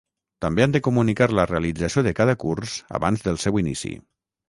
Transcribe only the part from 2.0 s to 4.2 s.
de cada curs abans del seu inici.